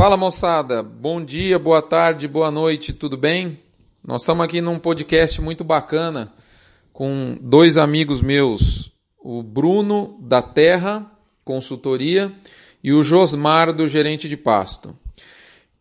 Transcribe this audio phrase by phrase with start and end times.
[0.00, 3.60] Fala moçada, bom dia, boa tarde, boa noite, tudo bem?
[4.02, 6.32] Nós estamos aqui num podcast muito bacana
[6.90, 8.90] com dois amigos meus,
[9.22, 11.04] o Bruno da Terra
[11.44, 12.32] Consultoria
[12.82, 14.96] e o Josmar do Gerente de Pasto.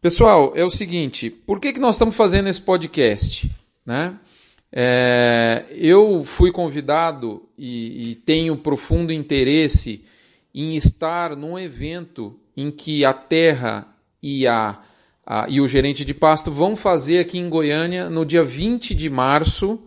[0.02, 3.50] Pessoal, é o seguinte, por que, que nós estamos fazendo esse podcast?
[3.86, 4.14] Né?
[4.70, 10.04] É, eu fui convidado e, e tenho profundo interesse
[10.54, 13.89] em estar num evento em que a Terra
[14.22, 14.80] e, a,
[15.26, 19.10] a, e o gerente de pasto vão fazer aqui em Goiânia no dia 20 de
[19.10, 19.80] março,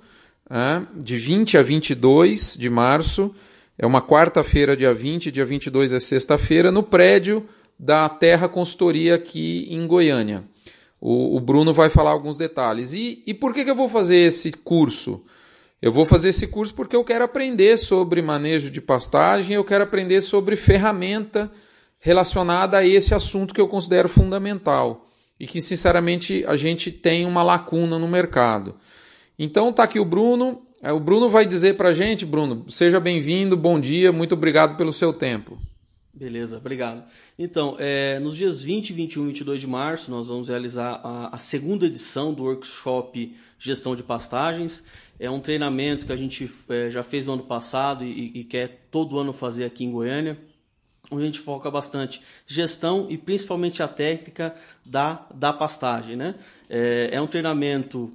[0.97, 3.35] de 20 a 22 de março,
[3.79, 9.67] é uma quarta-feira, dia 20, dia 22 é sexta-feira, no prédio da Terra Consultoria aqui
[9.71, 10.45] em Goiânia.
[11.01, 12.93] O, o Bruno vai falar alguns detalhes.
[12.93, 15.25] E, e por que, que eu vou fazer esse curso?
[15.81, 19.83] Eu vou fazer esse curso porque eu quero aprender sobre manejo de pastagem, eu quero
[19.83, 21.51] aprender sobre ferramenta
[22.05, 27.45] relacionada a esse assunto que eu considero fundamental e que, sinceramente, a gente tem uma
[27.45, 28.75] lacuna no mercado.
[29.39, 30.67] Então, está aqui o Bruno.
[30.83, 34.77] É, o Bruno vai dizer para a gente, Bruno, seja bem-vindo, bom dia, muito obrigado
[34.77, 35.57] pelo seu tempo.
[36.13, 37.05] Beleza, obrigado.
[37.39, 41.39] Então, é, nos dias 20, 21 e 22 de março, nós vamos realizar a, a,
[41.39, 44.85] segunda edição do workshop Gestão de Pastagens.
[45.21, 48.87] É um treinamento que a gente é, já fez no ano passado e, e quer
[48.91, 50.37] todo ano fazer aqui em Goiânia
[51.11, 54.55] onde a gente foca bastante gestão e principalmente a técnica
[54.87, 56.17] da, da pastagem.
[56.17, 56.35] Né?
[56.69, 58.11] É, é um treinamento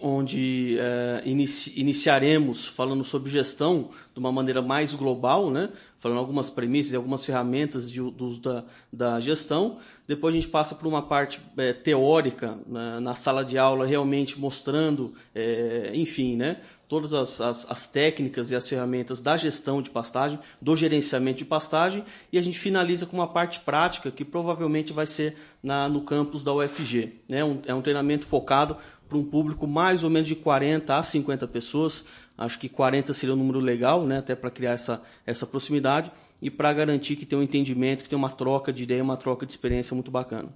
[0.00, 5.68] onde é, inici, iniciaremos falando sobre gestão de uma maneira mais global, né?
[5.98, 9.78] falando algumas premissas e algumas ferramentas de, do, da, da gestão.
[10.06, 14.38] Depois a gente passa por uma parte é, teórica na, na, sala de aula, realmente
[14.40, 16.60] mostrando, é, enfim, né?
[16.92, 21.46] Todas as, as, as, técnicas e as ferramentas da gestão de pastagem, do gerenciamento de
[21.46, 26.02] pastagem, e a gente finaliza com uma parte prática que provavelmente vai ser na, no
[26.02, 27.14] campus da UFG.
[27.26, 27.42] Né?
[27.42, 28.76] Um, é um treinamento focado
[29.08, 32.04] para um público mais ou menos de 40 a 50 pessoas.
[32.36, 34.18] Acho que 40 seria um número legal, né?
[34.18, 36.12] até para criar essa, essa proximidade
[36.42, 39.46] e para garantir que tem um entendimento, que tem uma troca de ideia, uma troca
[39.46, 40.50] de experiência muito bacana.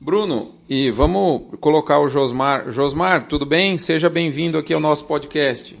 [0.00, 2.70] Bruno, e vamos colocar o Josmar.
[2.70, 3.76] Josmar, tudo bem?
[3.76, 5.76] Seja bem-vindo aqui ao nosso podcast.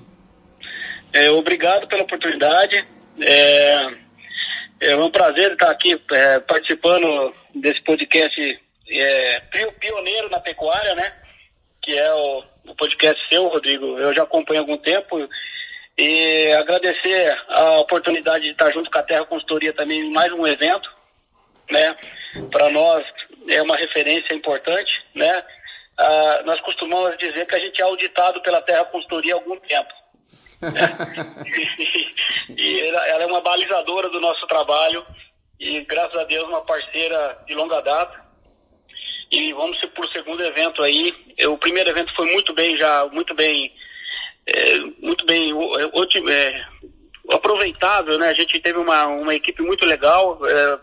[1.12, 2.84] É, obrigado pela oportunidade.
[3.20, 3.86] É,
[4.80, 9.40] é um prazer estar aqui é, participando desse podcast é,
[9.78, 11.12] pioneiro na pecuária, né?
[11.80, 13.86] Que é o, o podcast seu, Rodrigo.
[13.98, 15.28] Eu já acompanho há algum tempo.
[15.96, 20.44] E agradecer a oportunidade de estar junto com a Terra Consultoria também em mais um
[20.44, 20.90] evento,
[21.70, 21.96] né?
[22.50, 23.04] Para nós
[23.48, 25.44] é uma referência importante, né?
[25.98, 29.92] Ah, nós costumamos dizer que a gente é auditado pela Terra Consultoria há algum tempo.
[30.60, 30.70] Né?
[32.56, 35.04] e, ela, é uma balizadora do nosso trabalho
[35.58, 38.28] e, graças a Deus, uma parceira de longa data.
[39.30, 41.12] E vamos para o segundo evento aí.
[41.48, 43.74] O primeiro evento foi muito bem já, muito bem,
[44.46, 45.52] é, muito bem
[46.30, 46.64] é,
[47.30, 48.28] aproveitável, né?
[48.28, 50.76] A gente teve uma, uma equipe muito legal, é,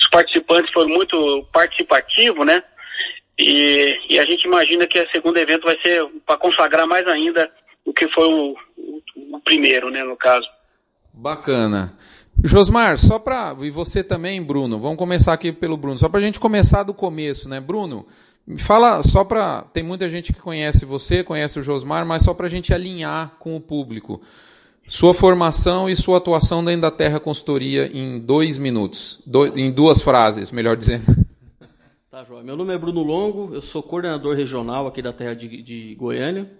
[0.00, 2.62] os participantes foram muito participativos, né?
[3.38, 7.50] E, e, a gente imagina que o segundo evento vai ser para consagrar mais ainda
[7.86, 10.46] o que foi o, o, o, primeiro, né, no caso.
[11.12, 11.96] Bacana.
[12.44, 13.56] Josmar, só para.
[13.60, 16.92] E você também, Bruno, vamos começar aqui pelo Bruno, só para a gente começar do
[16.92, 17.60] começo, né?
[17.60, 18.06] Bruno,
[18.58, 19.62] fala só para.
[19.72, 23.36] Tem muita gente que conhece você, conhece o Josmar, mas só para a gente alinhar
[23.38, 24.20] com o público.
[24.90, 30.02] Sua formação e sua atuação dentro da Terra Consultoria em dois minutos, do, em duas
[30.02, 31.04] frases, melhor dizendo.
[32.10, 32.42] Tá, João.
[32.42, 36.50] Meu nome é Bruno Longo, eu sou coordenador regional aqui da Terra de, de Goiânia.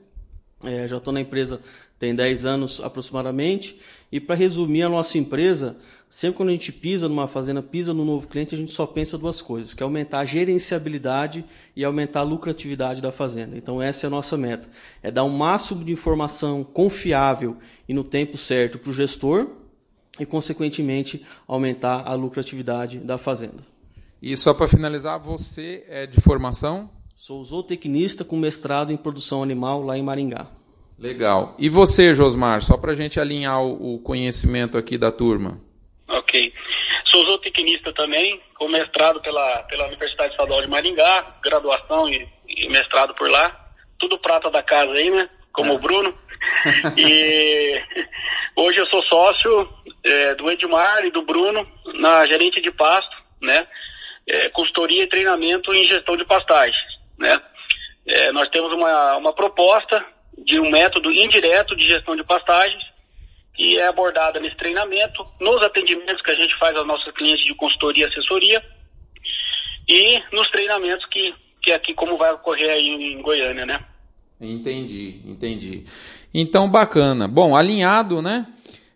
[0.64, 1.60] É, já estou na empresa
[1.98, 3.80] tem 10 anos aproximadamente.
[4.12, 5.76] E para resumir a nossa empresa,
[6.10, 9.16] sempre quando a gente pisa numa fazenda, pisa no novo cliente, a gente só pensa
[9.16, 11.44] duas coisas, que é aumentar a gerenciabilidade
[11.76, 13.56] e aumentar a lucratividade da fazenda.
[13.56, 14.68] Então essa é a nossa meta,
[15.04, 19.52] é dar um máximo de informação confiável e no tempo certo para o gestor
[20.18, 23.62] e, consequentemente, aumentar a lucratividade da fazenda.
[24.20, 26.90] E só para finalizar, você é de formação?
[27.14, 30.48] Sou zootecnista com mestrado em produção animal lá em Maringá.
[30.98, 31.54] Legal.
[31.56, 35.69] E você, Josmar, só para a gente alinhar o conhecimento aqui da turma.
[36.10, 36.52] Ok.
[37.04, 43.14] Sou zootecnista também, com mestrado pela, pela Universidade Estadual de Maringá, graduação e, e mestrado
[43.14, 43.56] por lá.
[43.96, 45.30] Tudo prata da casa aí, né?
[45.52, 45.74] Como é.
[45.74, 46.12] o Bruno.
[46.96, 47.80] e
[48.56, 49.68] hoje eu sou sócio
[50.04, 53.66] é, do Edmar e do Bruno na gerente de pasto, né?
[54.26, 56.76] É, consultoria e treinamento em gestão de pastagens,
[57.18, 57.40] né?
[58.06, 60.04] É, nós temos uma, uma proposta
[60.38, 62.89] de um método indireto de gestão de pastagens
[63.60, 67.54] que é abordada nesse treinamento, nos atendimentos que a gente faz aos nossos clientes de
[67.54, 68.64] consultoria e assessoria.
[69.86, 73.78] e nos treinamentos que, que aqui como vai ocorrer aí em Goiânia, né?
[74.40, 75.84] Entendi, entendi.
[76.32, 77.28] Então, bacana.
[77.28, 78.46] Bom, alinhado, né?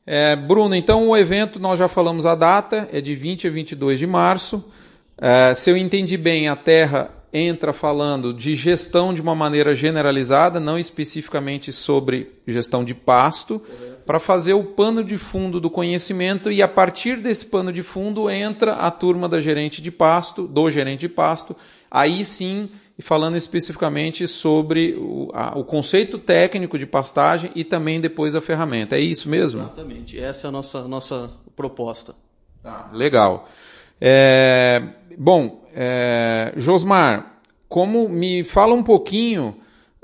[0.07, 3.99] É, Bruno, então o evento, nós já falamos a data, é de 20 a 22
[3.99, 4.65] de março.
[5.19, 10.59] É, se eu entendi bem, a Terra entra falando de gestão de uma maneira generalizada,
[10.59, 13.61] não especificamente sobre gestão de pasto,
[14.07, 18.29] para fazer o pano de fundo do conhecimento e a partir desse pano de fundo
[18.29, 21.57] entra a turma da gerente de pasto, do gerente de pasto,
[21.91, 22.71] aí sim
[23.01, 28.97] falando especificamente sobre o, a, o conceito técnico de pastagem e também depois a ferramenta.
[28.97, 29.63] É isso mesmo?
[29.63, 32.15] Exatamente, essa é a nossa, nossa proposta.
[32.63, 33.49] Tá, legal.
[34.01, 34.83] É,
[35.19, 39.57] bom, é, Josmar, como me fala um pouquinho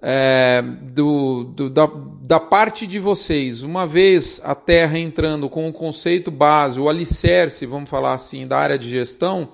[0.02, 1.88] é, do, do, da,
[2.22, 7.66] da parte de vocês, uma vez a Terra entrando com o conceito base, o alicerce,
[7.66, 9.52] vamos falar assim, da área de gestão,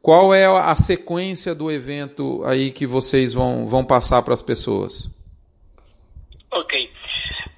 [0.00, 5.08] qual é a sequência do evento aí que vocês vão, vão passar para as pessoas?
[6.50, 6.90] Ok.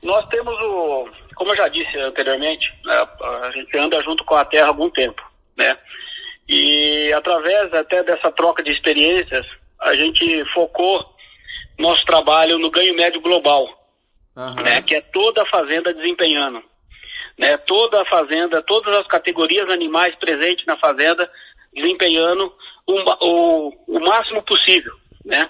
[0.02, 4.44] Nós temos o, como eu já disse anteriormente, né, a gente anda junto com a
[4.44, 5.22] Terra há algum tempo,
[5.56, 5.76] né?
[6.48, 9.44] E através até dessa troca de experiências,
[9.80, 11.15] a gente focou
[11.78, 13.66] nosso trabalho no ganho médio global,
[14.36, 14.54] uhum.
[14.54, 16.62] né, que é toda a fazenda desempenhando.
[17.38, 21.30] Né, toda a fazenda, todas as categorias animais presentes na fazenda
[21.70, 22.50] desempenhando
[22.86, 24.94] o, o, o máximo possível.
[25.22, 25.46] Né?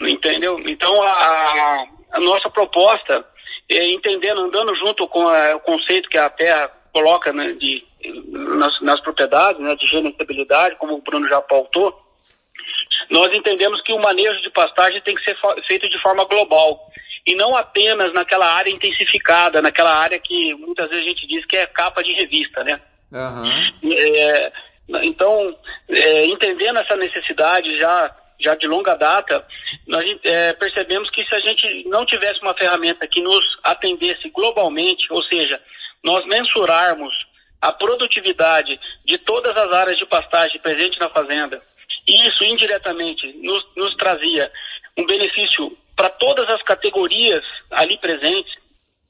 [0.00, 0.62] Entendeu?
[0.68, 3.26] Então a, a nossa proposta
[3.68, 7.84] é entendendo, andando junto com a, o conceito que a Terra coloca né, de,
[8.28, 12.05] nas, nas propriedades, né, de gerenciabilidade, como o Bruno já pautou,
[13.10, 16.90] nós entendemos que o manejo de pastagem tem que ser feito de forma global
[17.26, 21.56] e não apenas naquela área intensificada, naquela área que muitas vezes a gente diz que
[21.56, 22.80] é capa de revista, né?
[23.12, 23.92] Uhum.
[23.92, 24.52] É,
[25.02, 25.56] então,
[25.88, 29.44] é, entendendo essa necessidade já, já de longa data,
[29.86, 35.12] nós é, percebemos que se a gente não tivesse uma ferramenta que nos atendesse globalmente,
[35.12, 35.60] ou seja,
[36.04, 37.12] nós mensurarmos
[37.60, 41.60] a produtividade de todas as áreas de pastagem presentes na fazenda,
[42.06, 44.50] e isso indiretamente nos, nos trazia
[44.96, 48.54] um benefício para todas as categorias ali presentes,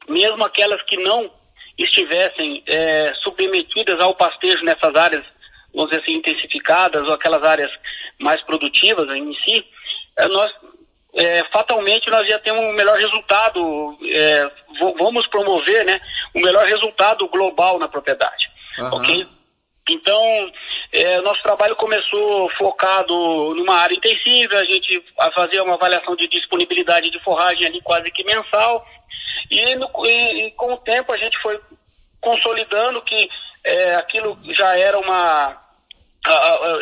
[0.09, 1.31] mesmo aquelas que não
[1.77, 5.25] estivessem é, submetidas ao pastejo nessas áreas,
[5.75, 7.71] vamos dizer assim, intensificadas ou aquelas áreas
[8.19, 9.67] mais produtivas em si,
[10.17, 10.51] é, nós
[11.17, 14.51] é, fatalmente nós já temos um melhor resultado, é,
[14.99, 15.99] vamos promover né,
[16.35, 18.51] o melhor resultado global na propriedade.
[18.79, 18.89] Uhum.
[18.93, 19.29] Ok?
[19.89, 20.53] Então,
[20.93, 23.15] é, nosso trabalho começou focado
[23.55, 25.05] numa área intensiva, a gente
[25.35, 28.85] fazia uma avaliação de disponibilidade de forragem ali quase que mensal,
[29.51, 31.61] e, no, e, e com o tempo a gente foi
[32.21, 33.29] consolidando que
[33.63, 35.63] é, aquilo já era uma.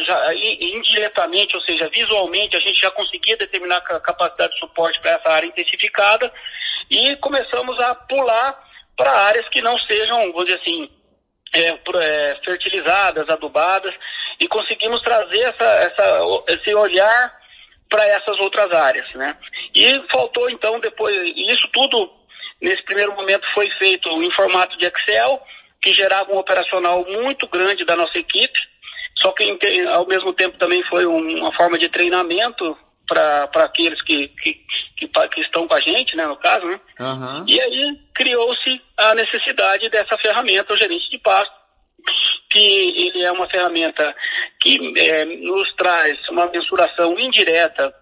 [0.06, 5.10] Já, indiretamente, ou seja, visualmente, a gente já conseguia determinar a capacidade de suporte para
[5.10, 6.32] essa área intensificada
[6.90, 8.58] e começamos a pular
[8.96, 10.88] para áreas que não sejam, vamos dizer assim,
[11.54, 13.94] é, é, fertilizadas, adubadas,
[14.40, 17.44] e conseguimos trazer essa, essa, esse olhar
[17.88, 19.36] para essas outras áreas, né?
[19.74, 22.10] E faltou então depois, isso tudo
[22.60, 25.40] nesse primeiro momento foi feito em formato de Excel,
[25.80, 28.58] que gerava um operacional muito grande da nossa equipe,
[29.18, 29.56] só que
[29.88, 34.54] ao mesmo tempo também foi uma forma de treinamento para aqueles que, que,
[34.96, 36.80] que, que, estão com a gente, né, no caso, né?
[36.98, 37.44] Uhum.
[37.46, 41.52] E aí criou-se a necessidade dessa ferramenta, o gerente de pasto,
[42.48, 44.14] que ele é uma ferramenta
[44.60, 47.94] que é, nos traz uma mensuração indireta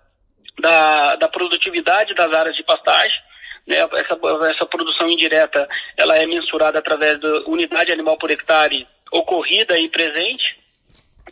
[0.61, 3.21] da, da produtividade das áreas de pastagem,
[3.67, 4.19] né, essa,
[4.51, 10.59] essa produção indireta ela é mensurada através da unidade animal por hectare ocorrida e presente,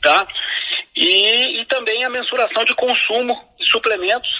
[0.00, 0.26] tá?
[0.96, 4.30] E, e também a mensuração de consumo de suplementos,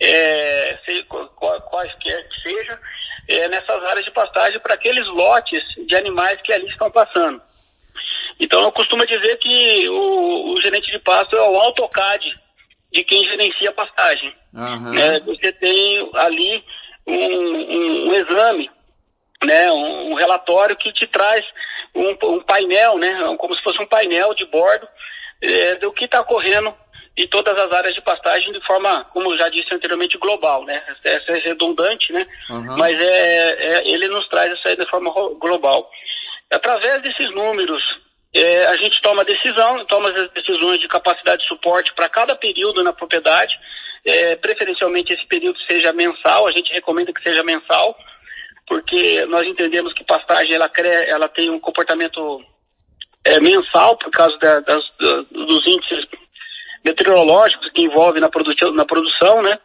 [0.00, 2.80] é, se, quaisquer que seja,
[3.28, 7.40] é, nessas áreas de pastagem para aqueles lotes de animais que ali estão passando.
[8.40, 12.38] Então eu costumo dizer que o, o gerente de pasto é o AutoCAD
[12.92, 14.34] de quem gerencia a pastagem.
[14.54, 14.94] Uhum.
[14.94, 16.64] É, você tem ali
[17.06, 18.70] um, um, um exame,
[19.44, 21.44] né, um, um, relatório que te traz
[21.98, 24.88] um, painel, né, como se fosse um painel de bordo
[25.42, 26.74] é, do que está ocorrendo
[27.16, 30.80] em todas as áreas de pastagem de forma, como já disse anteriormente, global, né?
[31.02, 32.24] Essa é redundante, né?
[32.48, 32.76] Uhum.
[32.76, 35.90] Mas é, é, ele nos traz isso aí de forma global.
[36.48, 37.98] Através desses números,
[38.32, 42.84] é, a gente toma decisão, toma as decisões de capacidade de suporte para cada período
[42.84, 43.58] na propriedade,
[44.04, 47.98] é, preferencialmente esse período seja mensal, a gente recomenda que seja mensal,
[48.68, 50.70] porque nós entendemos que pastagem ela,
[51.06, 52.44] ela tem um comportamento
[53.24, 54.84] é, mensal por causa da, das,
[55.30, 56.06] dos índices
[56.84, 59.58] meteorológicos que envolvem na, produção, na produção, né?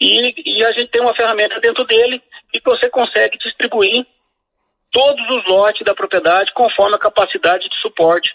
[0.00, 4.06] E, e a gente tem uma ferramenta dentro dele e você consegue distribuir
[4.92, 8.34] todos os lotes da propriedade conforme a capacidade de suporte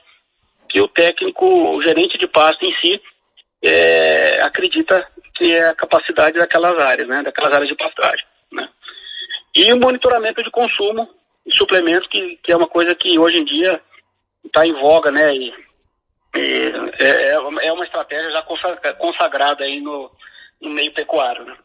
[0.67, 3.01] que o técnico, o gerente de pasto em si,
[3.63, 5.05] é, acredita
[5.35, 8.25] que é a capacidade daquelas áreas, né, daquelas áreas de pastagem.
[8.51, 8.67] Né.
[9.53, 11.07] E o monitoramento de consumo
[11.45, 13.81] de suplementos, que, que é uma coisa que hoje em dia
[14.45, 15.53] está em voga, né, e,
[16.35, 18.41] e é, é uma estratégia já
[18.93, 20.09] consagrada aí no,
[20.61, 21.45] no meio pecuário.
[21.45, 21.55] Né.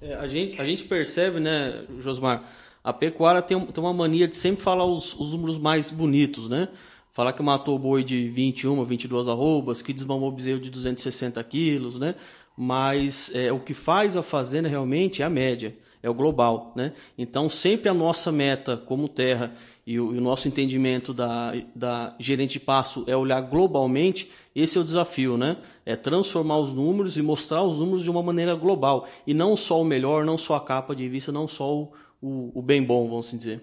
[0.00, 2.44] É, a, gente, a gente percebe, né, Josmar,
[2.82, 6.68] a pecuária tem, tem uma mania de sempre falar os, os números mais bonitos, né?
[7.10, 12.14] Falar que matou boi de 21, 22 arrobas, que desmamou bezerro de 260 quilos, né?
[12.56, 16.92] Mas é, o que faz a fazenda realmente é a média, é o global, né?
[17.16, 19.52] Então, sempre a nossa meta como terra
[19.86, 24.76] e o, e o nosso entendimento da, da gerente de passo é olhar globalmente, esse
[24.76, 25.56] é o desafio, né?
[25.86, 29.08] É transformar os números e mostrar os números de uma maneira global.
[29.26, 32.52] E não só o melhor, não só a capa de vista, não só o, o,
[32.58, 33.60] o bem bom, vamos dizer.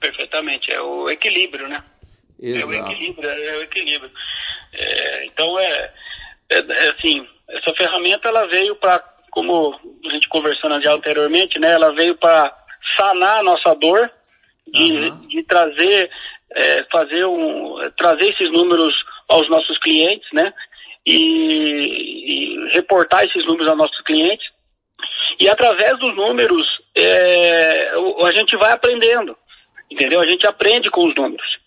[0.00, 1.82] Perfeitamente, é o equilíbrio, né?
[2.40, 2.72] Exato.
[2.72, 4.10] É o equilíbrio, é o equilíbrio.
[4.72, 5.92] É, então, é,
[6.50, 8.98] é, é, assim, essa ferramenta ela veio para,
[9.30, 12.54] como a gente conversando anteriormente, né, ela veio para
[12.96, 14.10] sanar a nossa dor,
[14.66, 15.26] de, uhum.
[15.28, 16.10] de trazer,
[16.50, 20.52] é, fazer um, trazer esses números aos nossos clientes, né,
[21.06, 24.46] e, e, reportar esses números aos nossos clientes.
[25.38, 27.92] E através dos números, é,
[28.22, 29.36] a gente vai aprendendo,
[29.90, 30.20] entendeu?
[30.20, 31.58] A gente aprende com os números.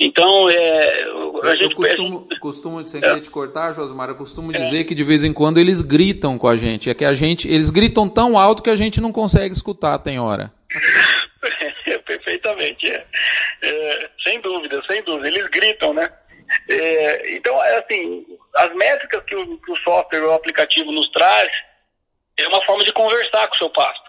[0.00, 1.04] Então, é,
[1.42, 1.72] a gente...
[1.72, 4.58] Eu costumo, costumo sem querer te cortar, Josmar, eu costumo é.
[4.58, 6.88] dizer que de vez em quando eles gritam com a gente.
[6.88, 10.20] É que a gente, eles gritam tão alto que a gente não consegue escutar, tem
[10.20, 10.52] hora.
[12.06, 13.04] Perfeitamente, é.
[13.62, 14.10] é.
[14.24, 15.28] sem dúvida, sem dúvida.
[15.28, 16.10] Eles gritam, né?
[16.68, 18.24] É, então, é assim,
[18.54, 21.50] as métricas que o, que o software ou o aplicativo nos traz
[22.36, 24.08] é uma forma de conversar com o seu pasto.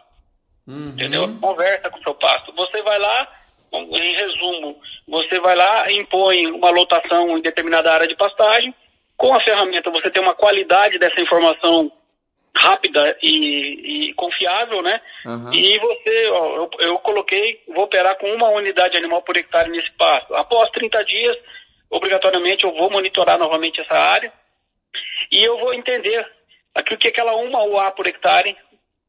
[0.68, 0.90] Uhum.
[0.90, 1.36] Entendeu?
[1.42, 2.54] Conversa com o seu pasto.
[2.56, 3.28] Você vai lá,
[3.72, 8.74] em resumo, você vai lá, impõe uma lotação em determinada área de pastagem.
[9.16, 11.92] Com a ferramenta você tem uma qualidade dessa informação
[12.56, 15.00] rápida e, e confiável, né?
[15.26, 15.54] Uhum.
[15.54, 19.92] E você, ó, eu, eu, coloquei, vou operar com uma unidade animal por hectare nesse
[19.92, 20.34] pasto.
[20.36, 21.38] Após 30 dias,
[21.90, 24.34] obrigatoriamente eu vou monitorar novamente essa área
[25.32, 26.26] e eu vou entender
[26.74, 28.58] aqui o que aquela uma UA por hectare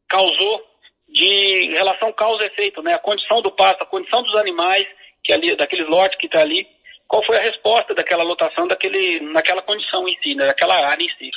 [0.06, 0.69] causou
[1.12, 2.94] de relação causa-efeito, né?
[2.94, 4.86] A condição do pasto, a condição dos animais,
[5.22, 6.66] que ali, daqueles lotes que está ali,
[7.08, 10.46] qual foi a resposta daquela lotação daquele, naquela condição em si, né?
[10.46, 11.30] daquela área em si.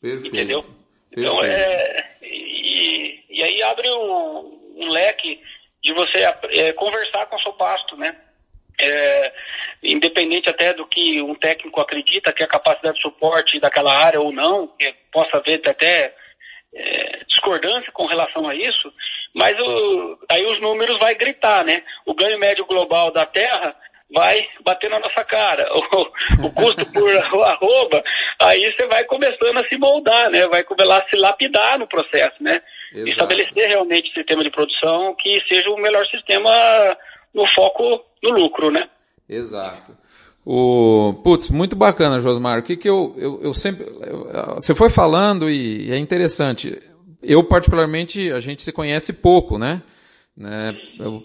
[0.00, 0.28] Perfeito.
[0.28, 0.64] Entendeu?
[1.16, 5.40] Então, é, e, e aí abre um, um, leque
[5.82, 8.16] de você é, conversar com o seu pasto, né?
[8.78, 9.32] É,
[9.82, 14.30] independente até do que um técnico acredita que a capacidade de suporte daquela área ou
[14.30, 16.14] não, que possa haver até
[16.76, 18.92] é, discordância com relação a isso,
[19.34, 21.82] mas o, aí os números vai gritar, né?
[22.04, 23.74] O ganho médio global da Terra
[24.12, 25.68] vai bater na nossa cara.
[26.38, 27.10] O, o custo por
[27.44, 28.04] arroba,
[28.38, 30.46] aí você vai começando a se moldar, né?
[30.46, 32.60] Vai começar a se lapidar no processo, né?
[32.92, 33.08] Exato.
[33.10, 36.50] Estabelecer realmente sistema de produção que seja o melhor sistema
[37.32, 38.88] no foco no lucro, né?
[39.28, 39.96] Exato.
[40.48, 42.60] O, putz, muito bacana, Josmar.
[42.60, 43.84] O que, que eu, eu, eu sempre.
[44.00, 46.80] Eu, você foi falando e é interessante.
[47.20, 49.82] Eu, particularmente, a gente se conhece pouco, né?
[50.36, 50.76] né?
[51.00, 51.20] Eu,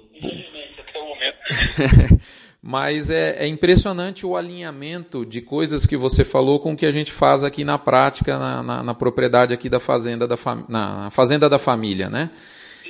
[2.63, 6.91] Mas é, é, impressionante o alinhamento de coisas que você falou com o que a
[6.91, 10.65] gente faz aqui na prática, na, na, na propriedade aqui da fazenda da, fam...
[10.67, 12.31] na fazenda da família, né?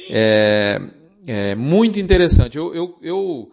[0.09, 0.81] É,
[1.27, 2.57] é muito interessante.
[2.57, 3.51] eu, eu,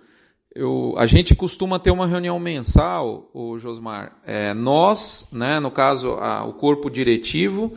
[0.58, 4.16] eu a gente costuma ter uma reunião mensal, o Josmar.
[4.26, 7.72] É, nós, né, no caso, a, o corpo diretivo,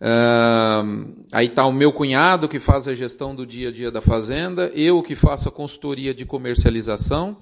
[0.00, 4.00] uh, aí está o meu cunhado que faz a gestão do dia a dia da
[4.00, 7.36] fazenda, eu que faço a consultoria de comercialização,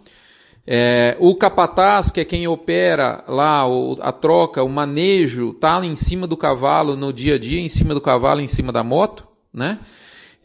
[0.67, 5.97] é, o capataz, que é quem opera lá o, a troca, o manejo, está em
[5.97, 9.27] cima do cavalo no dia a dia, em cima do cavalo, em cima da moto,
[9.53, 9.79] né?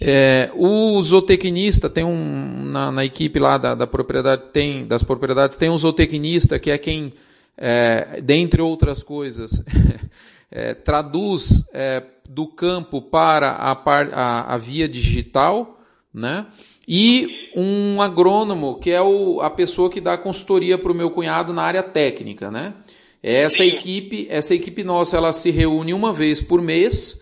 [0.02, 5.58] É, o zootecnista tem um na, na equipe lá da, da, propriedade tem das propriedades
[5.58, 7.12] tem um zootecnista que é quem
[7.58, 9.62] é, dentre outras coisas
[10.50, 15.80] é, traduz é, do campo para a, par, a, a, via digital,
[16.14, 16.46] né?
[16.88, 21.54] E um agrônomo que é o, a pessoa que dá consultoria para o meu cunhado
[21.54, 22.74] na área técnica, né?
[23.22, 27.20] Essa equipe essa equipe nossa ela se reúne uma vez por mês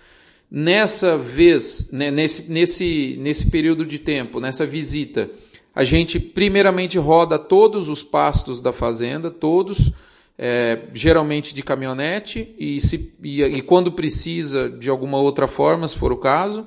[0.50, 5.30] Nessa vez, né, nesse, nesse, nesse período de tempo, nessa visita,
[5.76, 9.92] a gente primeiramente roda todos os pastos da fazenda, todos,
[10.38, 15.98] é, geralmente de caminhonete, e, se, e, e quando precisa de alguma outra forma, se
[15.98, 16.66] for o caso,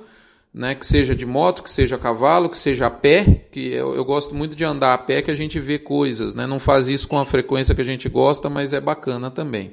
[0.53, 3.95] né, que seja de moto, que seja a cavalo, que seja a pé, que eu,
[3.95, 6.47] eu, gosto muito de andar a pé, que a gente vê coisas, né?
[6.47, 9.73] Não faz isso com a frequência que a gente gosta, mas é bacana também.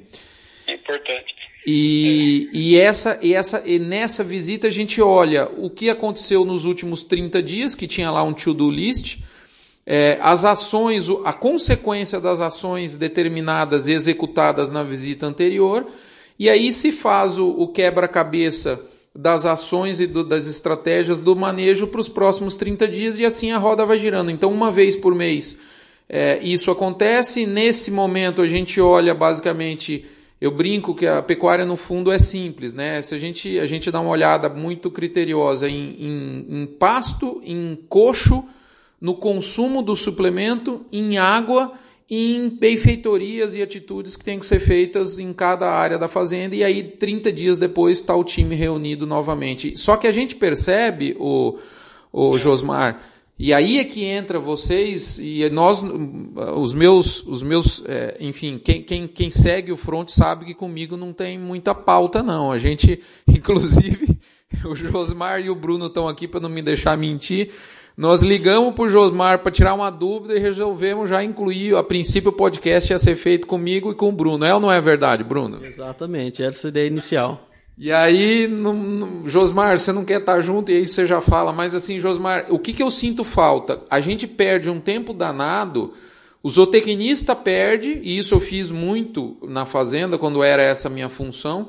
[0.66, 1.37] É importante.
[1.70, 6.64] E, e, essa, e, essa, e nessa visita a gente olha o que aconteceu nos
[6.64, 9.18] últimos 30 dias, que tinha lá um to-do list,
[9.84, 15.86] é, as ações, a consequência das ações determinadas e executadas na visita anterior,
[16.38, 18.80] e aí se faz o, o quebra-cabeça
[19.14, 23.52] das ações e do, das estratégias do manejo para os próximos 30 dias, e assim
[23.52, 24.30] a roda vai girando.
[24.30, 25.58] Então, uma vez por mês
[26.08, 27.44] é, isso acontece.
[27.44, 30.06] Nesse momento, a gente olha basicamente.
[30.40, 33.02] Eu brinco que a pecuária no fundo é simples, né?
[33.02, 37.76] Se a gente, a gente dá uma olhada muito criteriosa em, em, em pasto, em
[37.88, 38.44] coxo,
[39.00, 41.72] no consumo do suplemento, em água
[42.08, 46.56] e em benfeitorias e atitudes que têm que ser feitas em cada área da fazenda,
[46.56, 49.76] e aí 30 dias depois está o time reunido novamente.
[49.76, 51.58] Só que a gente percebe, o,
[52.12, 53.02] o Josmar,
[53.38, 55.80] e aí é que entra vocês e nós,
[56.56, 60.96] os meus, os meus, é, enfim, quem, quem, quem segue o front sabe que comigo
[60.96, 62.50] não tem muita pauta não.
[62.50, 64.18] A gente, inclusive,
[64.64, 67.50] o Josmar e o Bruno estão aqui para não me deixar mentir.
[67.96, 71.76] Nós ligamos para o Josmar para tirar uma dúvida e resolvemos já incluir.
[71.76, 74.44] A princípio, o podcast ia ser feito comigo e com o Bruno.
[74.44, 75.64] É ou não é verdade, Bruno?
[75.64, 77.47] Exatamente, essa é ideia inicial.
[77.80, 81.52] E aí, no, no, Josmar, você não quer estar junto e aí você já fala,
[81.52, 83.82] mas assim, Josmar, o que, que eu sinto falta?
[83.88, 85.94] A gente perde um tempo danado.
[86.42, 91.68] O zootecnista perde, e isso eu fiz muito na fazenda quando era essa minha função,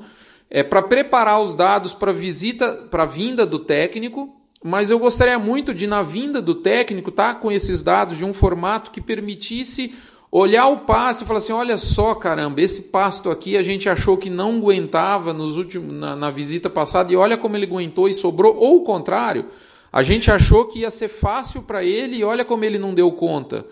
[0.50, 5.76] é para preparar os dados para visita, para vinda do técnico, mas eu gostaria muito
[5.76, 9.94] de, na vinda do técnico, estar tá com esses dados de um formato que permitisse
[10.32, 14.18] olhar o pasto e falar assim: olha só, caramba, esse pasto aqui a gente achou
[14.18, 18.14] que não aguentava nos últimos, na, na visita passada e olha como ele aguentou e
[18.14, 19.50] sobrou, ou o contrário,
[19.92, 23.12] a gente achou que ia ser fácil para ele e olha como ele não deu
[23.12, 23.66] conta.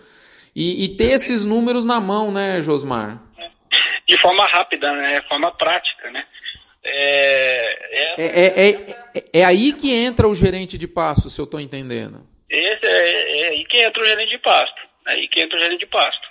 [0.56, 3.22] E, e, ter esses números na mão, né, Josmar?
[4.08, 5.22] De forma rápida, né?
[5.22, 6.26] De forma prática, né?
[6.84, 7.78] É,
[8.18, 12.26] é, é, é, aí que entra o gerente de pasto, se eu estou entendendo.
[12.50, 14.82] Esse é, é, aí que entra o gerente de pasto.
[15.08, 16.28] É aí que entra o gerente de pasto.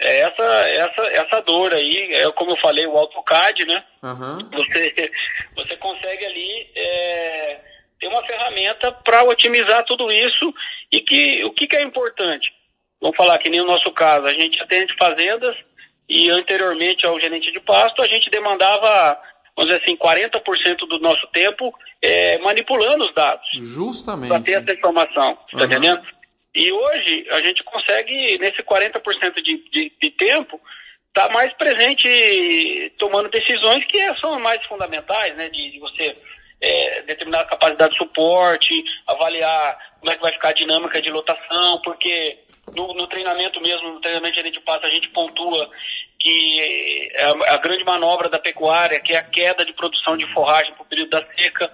[0.00, 3.84] É essa, essa, essa dor aí, é como eu falei, o AutoCAD, né?
[4.02, 4.48] Uhum.
[4.52, 5.12] Você,
[5.54, 7.60] você consegue ali é,
[7.98, 10.52] ter uma ferramenta para otimizar tudo isso
[10.90, 12.52] e que o que, que é importante?
[13.00, 15.54] Vamos falar que nem o nosso caso, a gente atende fazendas
[16.08, 19.18] e anteriormente ao gerente de pasto a gente demandava
[19.56, 23.46] vamos dizer assim, 40% do nosso tempo é, manipulando os dados.
[23.58, 24.30] Justamente.
[24.30, 25.64] Para ter essa informação, uhum.
[25.64, 26.02] entendendo?
[26.54, 30.60] E hoje a gente consegue, nesse 40% de, de, de tempo,
[31.08, 35.48] estar tá mais presente tomando decisões que são mais fundamentais, né?
[35.48, 36.16] De, de você
[36.60, 41.10] é, determinar a capacidade de suporte, avaliar como é que vai ficar a dinâmica de
[41.10, 42.38] lotação, porque
[42.76, 45.70] no, no treinamento mesmo, no treinamento de gerente a gente pontua
[46.18, 50.72] que a, a, grande manobra da pecuária, que é a queda de produção de forragem
[50.74, 51.72] para o período da seca,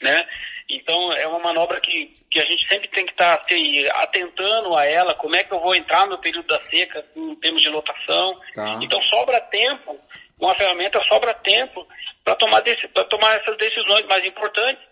[0.00, 0.26] né?
[0.68, 4.76] Então é uma manobra que, que a gente sempre tem que estar tá, assim, atentando
[4.76, 7.68] a ela, como é que eu vou entrar no período da seca em termos de
[7.68, 8.40] lotação.
[8.54, 8.78] Tá.
[8.80, 9.98] Então sobra tempo,
[10.38, 11.86] uma ferramenta sobra tempo
[12.24, 12.62] para tomar,
[13.08, 14.82] tomar essas decisões mais importantes,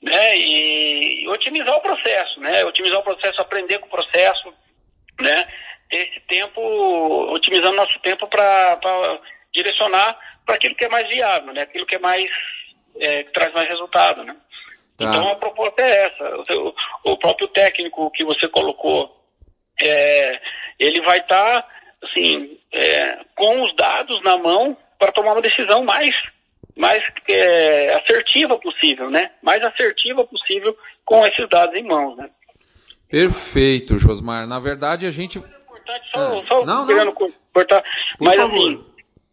[0.00, 0.36] né?
[0.36, 2.64] E, e otimizar o processo, né?
[2.64, 4.54] Otimizar o processo, aprender com o processo,
[5.20, 5.48] né?
[5.90, 6.60] Ter esse tempo,
[7.32, 9.20] otimizando nosso tempo para
[9.52, 11.62] direcionar para aquilo que é mais viável, né?
[11.62, 12.30] Aquilo que é mais
[13.00, 14.36] é, que traz mais resultado, né?
[14.96, 15.06] Tá.
[15.06, 16.54] Então a proposta é essa.
[16.54, 16.74] O,
[17.12, 19.20] o, próprio técnico que você colocou,
[19.80, 20.40] é,
[20.78, 21.68] ele vai estar tá,
[22.02, 26.14] assim é, com os dados na mão para tomar uma decisão mais
[26.76, 29.30] mais é, assertiva possível, né?
[29.42, 32.28] Mais assertiva possível com esses dados em mãos, né?
[33.08, 34.46] Perfeito, Josmar.
[34.46, 35.38] Na verdade, a gente.
[35.38, 36.46] Importante, só, é.
[36.46, 37.12] só não, não.
[37.52, 37.82] cortar.
[37.82, 38.56] Por mas favor.
[38.56, 38.84] assim,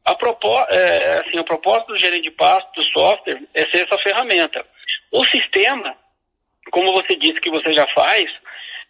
[0.06, 0.60] a, propo...
[0.69, 4.63] é, assim, a proposta do gerente de pasto, do software, é ser essa ferramenta.
[5.12, 5.95] O sistema,
[6.71, 8.30] como você disse que você já faz,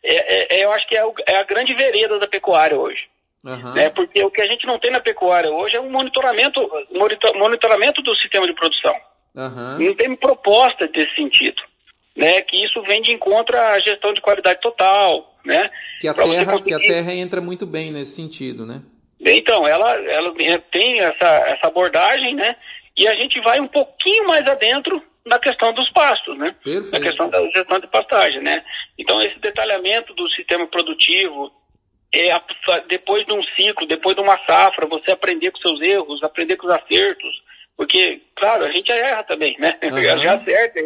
[0.04, 3.10] é, é, é eu acho que é, o, é, a grande vereda da pecuária hoje.
[3.44, 3.74] Uhum.
[3.74, 3.90] Né?
[3.90, 6.70] Porque o que a gente não tem na pecuária hoje é um monitoramento,
[7.36, 8.96] monitoramento do sistema de produção.
[9.34, 9.80] Uhum.
[9.80, 11.64] Não tem proposta desse sentido
[12.16, 15.70] né, que isso vem de encontro à gestão de qualidade total, né?
[16.00, 16.64] Que a, terra, conseguir...
[16.64, 18.82] que a terra entra muito bem nesse sentido, né?
[19.20, 20.34] Então, ela, ela
[20.72, 22.56] tem essa, essa abordagem, né?
[22.98, 26.56] E a gente vai um pouquinho mais adentro na questão dos pastos, né?
[26.64, 26.92] Perfeito.
[26.92, 28.64] Na questão da gestão de pastagem, né?
[28.98, 31.52] Então, esse detalhamento do sistema produtivo,
[32.14, 32.30] é,
[32.88, 36.68] depois de um ciclo, depois de uma safra, você aprender com seus erros, aprender com
[36.68, 37.42] os acertos,
[37.78, 39.78] porque, claro, a gente erra também, né?
[39.84, 40.02] Uhum.
[40.02, 40.80] Já acerta,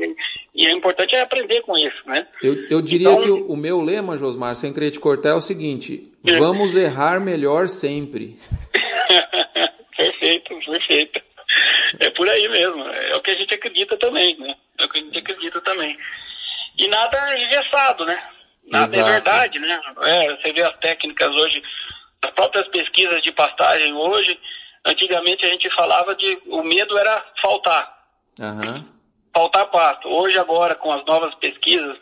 [0.54, 2.26] e é importante é aprender com isso, né?
[2.42, 5.34] Eu, eu diria então, que o, o, meu lema, Josmar, sem querer te cortar, é
[5.34, 8.38] o seguinte: vamos errar melhor sempre.
[9.98, 11.22] perfeito, perfeito.
[12.00, 14.56] É por aí mesmo, é o que a gente acredita também, né?
[14.78, 15.98] É o que a gente acredita também.
[16.78, 18.22] E nada é engessado, né?
[18.66, 19.10] Nada é Exato.
[19.10, 19.82] é verdade, né?
[20.04, 21.64] É, você vê as técnicas hoje,
[22.24, 24.40] as próprias pesquisas de pastagem hoje,
[24.84, 27.96] antigamente a gente falava de o medo era faltar.
[28.40, 28.86] Uhum.
[29.34, 30.08] Faltar pasto.
[30.10, 31.98] Hoje, agora, com as novas pesquisas,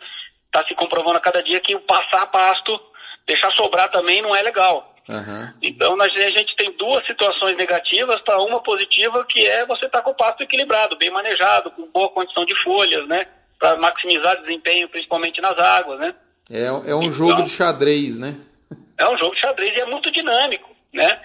[0.45, 2.79] está se comprovando a cada dia que o passar pasto,
[3.25, 4.92] deixar sobrar também não é legal.
[5.07, 5.53] Uhum.
[5.61, 10.01] Então a gente tem duas situações negativas para uma positiva, que é você estar tá
[10.01, 13.25] com o pasto equilibrado, bem manejado, com boa condição de folhas, né?
[13.59, 16.15] Para maximizar desempenho, principalmente nas águas, né?
[16.49, 18.35] É, é um então, jogo de xadrez, né?
[18.97, 21.19] É um jogo de xadrez e é muito dinâmico, né?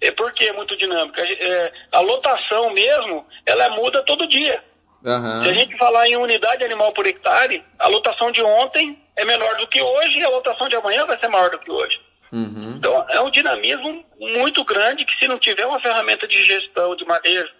[0.00, 1.18] É porque é muito dinâmico.
[1.18, 4.62] É, a lotação mesmo, ela muda todo dia.
[5.04, 5.44] Uhum.
[5.44, 9.56] Se a gente falar em unidade animal por hectare, a lotação de ontem é menor
[9.56, 12.00] do que hoje e a lotação de amanhã vai ser maior do que hoje.
[12.32, 12.76] Uhum.
[12.78, 17.04] Então é um dinamismo muito grande que se não tiver uma ferramenta de gestão, de
[17.04, 17.52] manejo,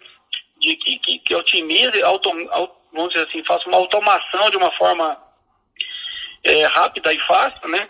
[0.59, 2.31] de, que, que, que otimize, auto,
[2.91, 5.17] vamos dizer assim, faça uma automação de uma forma
[6.43, 7.87] é, rápida e fácil, né?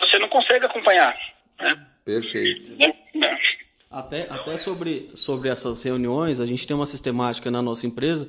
[0.00, 1.14] Você não consegue acompanhar.
[1.60, 1.86] Né?
[2.04, 2.70] Perfeito.
[2.82, 3.38] É, é.
[3.90, 8.28] Até, até sobre, sobre essas reuniões, a gente tem uma sistemática na nossa empresa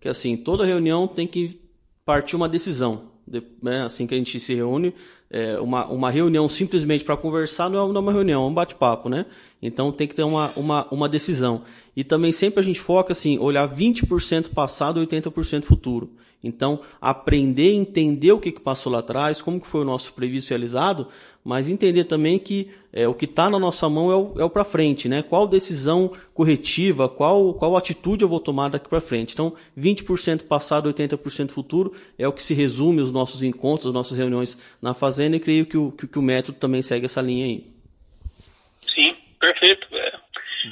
[0.00, 1.58] que assim, toda reunião tem que
[2.04, 3.12] partir uma decisão.
[3.26, 4.94] De, né, assim que a gente se reúne,
[5.34, 8.54] é, uma, uma reunião simplesmente para conversar não é, não é uma reunião, é um
[8.54, 9.26] bate-papo, né?
[9.60, 11.62] Então tem que ter uma, uma, uma decisão.
[11.96, 16.08] E também sempre a gente foca assim, olhar 20% passado e 80% futuro.
[16.44, 20.50] Então, aprender, entender o que, que passou lá atrás, como que foi o nosso previsto
[20.50, 21.08] realizado,
[21.42, 24.50] mas entender também que é, o que está na nossa mão é o, é o
[24.50, 25.22] para frente, né?
[25.22, 29.32] Qual decisão corretiva, qual, qual atitude eu vou tomar daqui para frente.
[29.32, 34.18] Então, 20% passado, 80% futuro é o que se resume os nossos encontros, as nossas
[34.18, 37.46] reuniões na fazenda e creio que o, que, que o método também segue essa linha
[37.46, 37.66] aí.
[38.94, 39.86] Sim, perfeito.
[39.92, 40.12] É.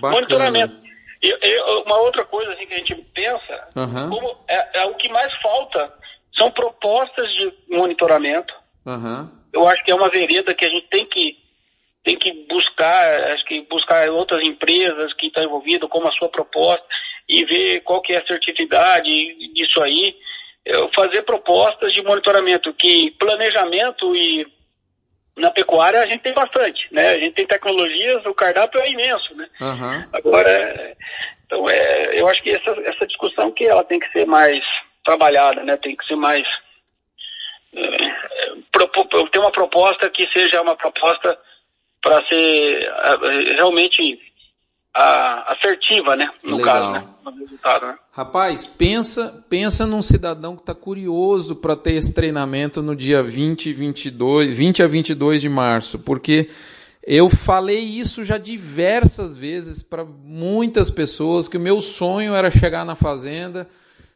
[0.00, 0.82] Monitoramento
[1.22, 4.10] e, e, uma outra coisa assim, que a gente pensa, uhum.
[4.10, 5.92] como é, é, o que mais falta
[6.36, 8.52] são propostas de monitoramento.
[8.84, 9.30] Uhum.
[9.52, 11.40] Eu acho que é uma vereda que a gente tem que
[12.02, 16.84] tem que buscar, acho que buscar outras empresas que estão envolvidas, como a sua proposta,
[17.28, 20.16] e ver qual que é a certificidade disso aí.
[20.94, 24.46] Fazer propostas de monitoramento, que planejamento e
[25.36, 27.10] na pecuária a gente tem bastante, né?
[27.10, 29.48] A gente tem tecnologias, o cardápio é imenso, né?
[29.60, 30.04] Uhum.
[30.12, 30.96] Agora,
[31.46, 34.64] então é, eu acho que essa, essa discussão que ela tem que ser mais
[35.04, 35.76] trabalhada, né?
[35.76, 36.46] Tem que ser mais
[37.74, 37.86] é,
[39.30, 41.38] ter uma proposta que seja uma proposta
[42.00, 44.20] para ser é, realmente
[44.94, 46.30] a, assertiva, né?
[46.44, 46.74] No Legal.
[46.74, 47.04] caso, né?
[47.40, 47.94] Resultado, né?
[48.10, 53.72] Rapaz, pensa, pensa num cidadão que está curioso para ter esse treinamento no dia 20,
[53.72, 56.50] 22, 20 a 22 de março, porque
[57.04, 62.84] eu falei isso já diversas vezes para muitas pessoas que o meu sonho era chegar
[62.84, 63.68] na fazenda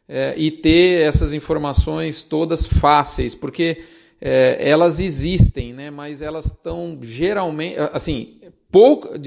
[0.08, 3.82] é, e ter essas informações todas fáceis, porque
[4.20, 5.90] é, elas existem, né?
[5.90, 9.18] Mas elas estão geralmente, assim, pouco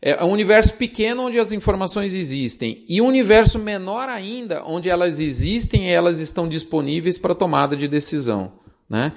[0.00, 5.18] é um universo pequeno onde as informações existem e um universo menor ainda onde elas
[5.18, 8.52] existem e elas estão disponíveis para tomada de decisão,
[8.88, 9.12] né?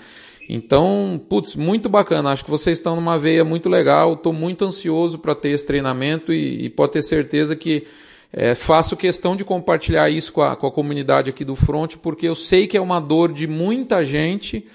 [0.49, 2.31] Então, putz, muito bacana.
[2.31, 4.15] Acho que vocês estão numa veia muito legal.
[4.15, 7.87] Estou muito ansioso para ter esse treinamento e, e pode ter certeza que
[8.33, 12.27] é, faço questão de compartilhar isso com a, com a comunidade aqui do Front, porque
[12.27, 14.65] eu sei que é uma dor de muita gente,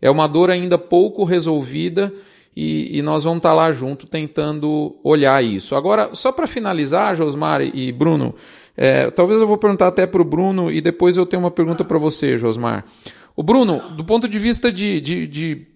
[0.00, 2.12] é uma dor ainda pouco resolvida
[2.56, 5.76] e, e nós vamos estar lá junto tentando olhar isso.
[5.76, 8.34] Agora, só para finalizar, Josmar e Bruno,
[8.74, 11.84] é, talvez eu vou perguntar até para o Bruno e depois eu tenho uma pergunta
[11.84, 12.84] para você, Josmar.
[13.36, 15.66] O Bruno, do ponto de vista de, de, de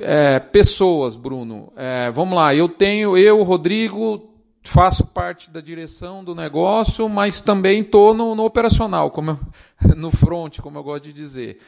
[0.00, 4.30] é, pessoas, Bruno, é, vamos lá, eu tenho, eu, Rodrigo,
[4.62, 9.38] faço parte da direção do negócio, mas também estou no, no, operacional, como eu,
[9.96, 11.58] no front, como eu gosto de dizer.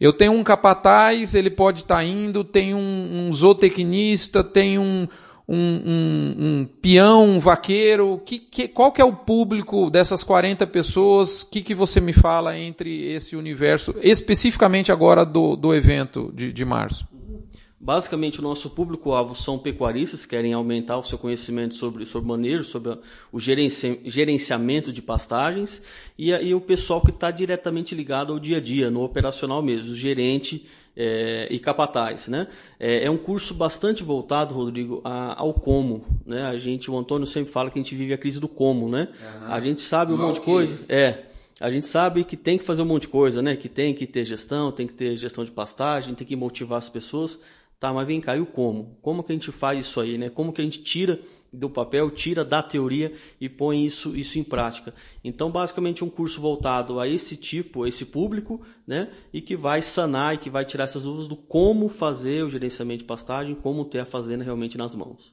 [0.00, 5.08] Eu tenho um capataz, ele pode estar tá indo, tem um, um zootecnista, tem um,
[5.48, 8.20] um, um, um, peão, um vaqueiro?
[8.24, 11.42] Que, que, qual que é o público dessas 40 pessoas?
[11.42, 16.52] O que, que você me fala entre esse universo, especificamente agora do, do evento de,
[16.52, 17.06] de março?
[17.78, 22.64] Basicamente, o nosso público-alvo são pecuaristas que querem aumentar o seu conhecimento sobre, sobre manejo,
[22.64, 22.98] sobre
[23.30, 25.82] o gerenci, gerenciamento de pastagens
[26.18, 29.92] e, e o pessoal que está diretamente ligado ao dia a dia, no operacional mesmo,
[29.92, 32.48] o gerente é, e capataz, né?
[32.80, 36.46] É, é, um curso bastante voltado, Rodrigo, a, ao como, né?
[36.46, 39.08] A gente, o Antônio sempre fala que a gente vive a crise do como, né?
[39.20, 39.52] Uhum.
[39.52, 41.24] A gente sabe um monte de coisa, é.
[41.60, 43.56] A gente sabe que tem que fazer um monte de coisa, né?
[43.56, 46.88] Que tem que ter gestão, tem que ter gestão de pastagem, tem que motivar as
[46.88, 47.38] pessoas.
[47.86, 48.98] Tá, mas vem cá, e o como?
[49.00, 50.28] Como que a gente faz isso aí, né?
[50.28, 51.20] Como que a gente tira
[51.52, 54.92] do papel, tira da teoria e põe isso, isso em prática.
[55.22, 59.08] Então, basicamente, um curso voltado a esse tipo, a esse público, né?
[59.32, 63.02] E que vai sanar e que vai tirar essas dúvidas do como fazer o gerenciamento
[63.02, 65.32] de pastagem, como ter a fazenda realmente nas mãos.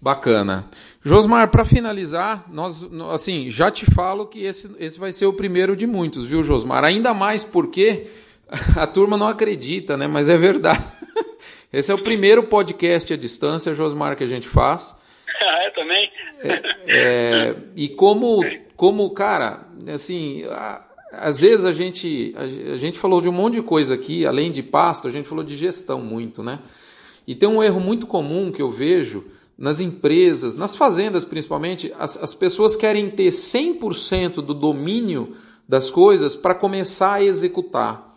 [0.00, 0.70] Bacana.
[1.04, 2.82] Josmar, para finalizar, nós,
[3.12, 6.82] assim, já te falo que esse, esse vai ser o primeiro de muitos, viu, Josmar?
[6.82, 8.06] Ainda mais porque
[8.74, 10.06] a turma não acredita, né?
[10.06, 10.99] Mas é verdade.
[11.72, 14.98] Esse é o primeiro podcast à distância, Josmar, que a gente faz.
[15.42, 16.10] Ah, eu também.
[16.40, 16.52] É,
[16.88, 18.44] é, e como,
[18.76, 23.54] como, cara, assim, a, às vezes a gente, a, a, gente falou de um monte
[23.54, 26.58] de coisa aqui, além de pasto, a gente falou de gestão muito, né?
[27.26, 29.24] E tem um erro muito comum que eu vejo
[29.56, 35.36] nas empresas, nas fazendas principalmente, as, as pessoas querem ter 100% do domínio
[35.68, 38.09] das coisas para começar a executar.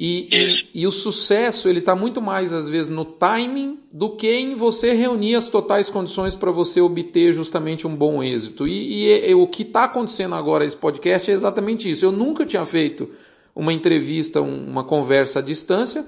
[0.00, 4.30] E, e, e, o sucesso ele está muito mais às vezes no timing do que
[4.30, 8.68] em você reunir as totais condições para você obter justamente um bom êxito.
[8.68, 12.04] E, e, e o que está acontecendo agora esse podcast é exatamente isso.
[12.04, 13.10] Eu nunca tinha feito
[13.56, 16.06] uma entrevista, uma conversa à distância.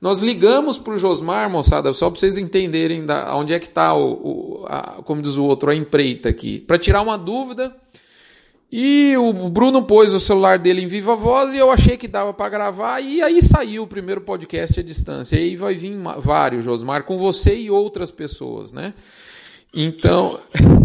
[0.00, 3.92] Nós ligamos para o Josmar, moçada, só para vocês entenderem da, onde é que está,
[5.04, 7.74] como diz o outro, a empreita aqui, para tirar uma dúvida
[8.74, 12.32] e o Bruno pôs o celular dele em viva voz e eu achei que dava
[12.32, 13.00] para gravar.
[13.00, 15.36] E aí saiu o primeiro podcast à distância.
[15.36, 18.94] E aí vai vir vários, Josmar, com você e outras pessoas, né?
[19.74, 20.40] Então,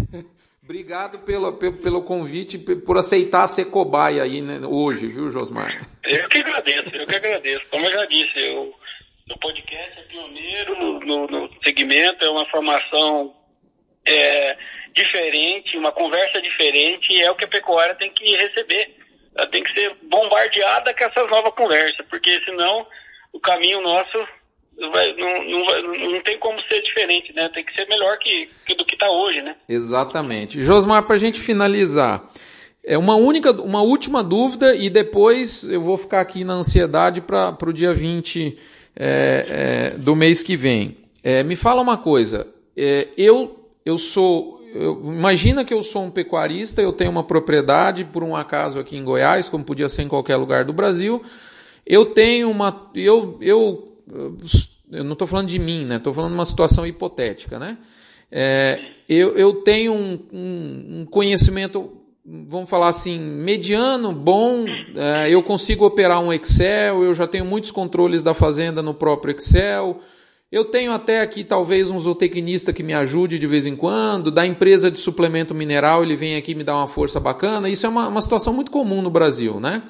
[0.61, 5.87] obrigado pelo, pelo, convite, por aceitar ser cobaia aí né, hoje, viu, Josmar?
[6.03, 7.65] Eu que agradeço, eu que agradeço.
[7.71, 8.73] Como eu já disse, eu,
[9.31, 13.33] o podcast é pioneiro no, no, no segmento, é uma formação.
[14.05, 14.57] É,
[14.97, 18.95] diferente, uma conversa diferente, e é o que a pecuária tem que receber.
[19.35, 22.85] Ela tem que ser bombardeada com essas novas conversas, porque senão
[23.31, 24.17] o caminho nosso
[24.91, 27.49] vai, não, não, não tem como ser diferente, né?
[27.49, 29.55] Tem que ser melhor que, que do que está hoje, né?
[29.69, 30.61] Exatamente.
[30.61, 32.29] Josmar, para a gente finalizar,
[32.83, 37.57] é uma única, uma última dúvida e depois eu vou ficar aqui na ansiedade para
[37.61, 38.57] o dia 20
[38.95, 40.97] é, é, do mês que vem.
[41.23, 46.11] É, me fala uma coisa, é, eu, eu sou eu, imagina que eu sou um
[46.11, 50.07] pecuarista, eu tenho uma propriedade, por um acaso aqui em Goiás, como podia ser em
[50.07, 51.21] qualquer lugar do Brasil.
[51.85, 52.89] Eu tenho uma.
[52.93, 53.97] Eu, eu,
[54.91, 55.97] eu não estou falando de mim, né?
[55.97, 57.77] Estou falando de uma situação hipotética, né?
[58.31, 61.91] É, eu, eu tenho um, um, um, conhecimento,
[62.25, 64.65] vamos falar assim, mediano, bom.
[64.95, 69.35] É, eu consigo operar um Excel, eu já tenho muitos controles da fazenda no próprio
[69.35, 70.01] Excel.
[70.49, 74.45] Eu tenho até aqui talvez um zootecnista que me ajude de vez em quando, da
[74.47, 77.69] empresa de suplemento mineral, ele vem aqui me dar uma força bacana.
[77.69, 79.83] Isso é uma, uma situação muito comum no Brasil, né?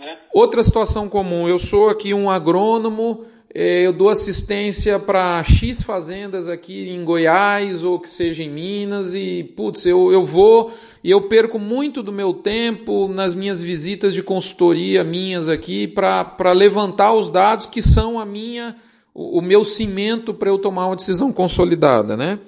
[0.00, 0.16] né?
[0.34, 6.48] Outra situação comum, eu sou aqui um agrônomo, eh, eu dou assistência para X fazendas
[6.48, 10.72] aqui em Goiás ou que seja em Minas e, putz, eu, eu vou
[11.04, 16.50] e eu perco muito do meu tempo nas minhas visitas de consultoria minhas aqui para
[16.50, 18.74] levantar os dados que são a minha
[19.18, 22.38] o, meu cimento para eu tomar uma decisão consolidada, né?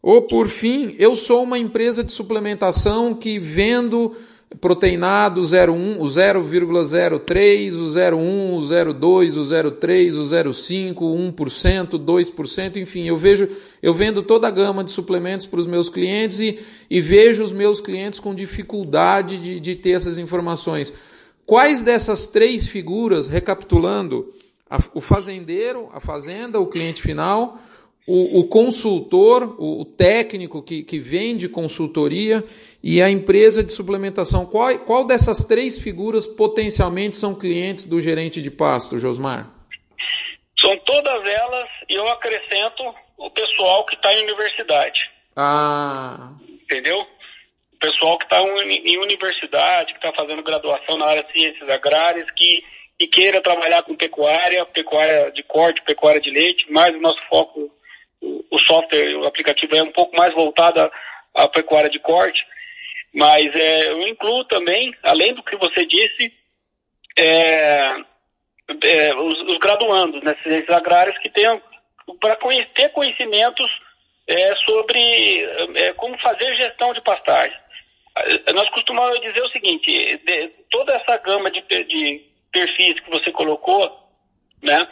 [0.00, 4.16] Ou por fim, eu sou uma empresa de suplementação que vendo
[4.58, 10.94] proteinado 0,1, o 0,03, o 0,1, o 0,2, o 0,3, o 0,5,
[11.34, 13.46] 1%, 2%, enfim, eu vejo,
[13.82, 17.52] eu vendo toda a gama de suplementos para os meus clientes e, e vejo os
[17.52, 20.94] meus clientes com dificuldade de, de ter essas informações.
[21.44, 24.32] Quais dessas três figuras, recapitulando,
[24.70, 27.58] a, o fazendeiro, a fazenda, o cliente final,
[28.06, 32.42] o, o consultor, o, o, técnico que, que vende consultoria
[32.82, 34.46] e a empresa de suplementação.
[34.46, 39.50] Qual, qual dessas três figuras potencialmente são clientes do gerente de pasto, Josmar?
[40.58, 42.82] São todas elas, e eu acrescento
[43.16, 45.10] o pessoal que está em universidade.
[45.36, 46.32] Ah.
[46.62, 47.00] Entendeu?
[47.00, 52.28] O pessoal que está em universidade, que está fazendo graduação na área de ciências agrárias,
[52.32, 52.64] que
[52.98, 57.70] e queira trabalhar com pecuária, pecuária de corte, pecuária de leite, mas o nosso foco,
[58.20, 60.90] o software, o aplicativo é um pouco mais voltado
[61.34, 62.44] à, pecuária de corte,
[63.14, 66.32] mas é, eu incluo também, além do que você disse,
[67.16, 67.94] é,
[68.82, 71.62] é, os, os, graduandos nas né, ciências agrárias que tenham
[72.20, 72.36] para
[72.74, 73.70] ter conhecimentos
[74.26, 75.00] é, sobre
[75.76, 77.56] é, como fazer gestão de pastagem.
[78.54, 84.08] Nós costumamos dizer o seguinte: de, toda essa gama de, de perfis que você colocou,
[84.62, 84.86] né?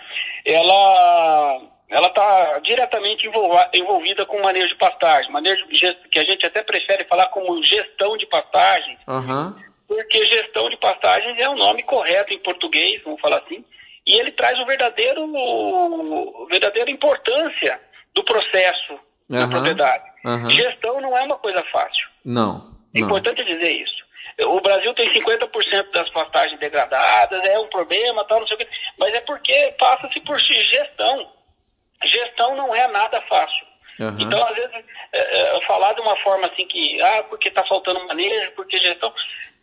[0.44, 3.30] Ela ela está diretamente
[3.72, 8.26] envolvida com manejo de pastagem, manejo que a gente até prefere falar como gestão de
[8.26, 9.54] pastagem, uhum.
[9.86, 13.64] porque gestão de pastagens é o nome correto em português, vamos falar assim,
[14.04, 17.80] e ele traz o verdadeiro, o verdadeira importância
[18.12, 18.94] do processo
[19.28, 19.38] uhum.
[19.38, 20.04] da propriedade.
[20.24, 20.50] Uhum.
[20.50, 22.08] Gestão não é uma coisa fácil.
[22.24, 22.74] Não.
[22.94, 24.05] É importante dizer isso.
[24.42, 28.68] O Brasil tem 50% das pastagens degradadas, é um problema, tal, não sei o quê,
[28.98, 31.32] mas é porque passa-se por gestão.
[32.04, 33.66] Gestão não é nada fácil.
[33.98, 34.16] Uhum.
[34.20, 38.06] Então, às vezes, é, é, falar de uma forma assim que, ah, porque está faltando
[38.06, 39.12] manejo, porque gestão.